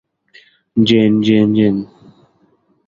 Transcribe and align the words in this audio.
Gen, 0.77 1.11
Jen, 1.21 1.47
gen. 1.53 1.75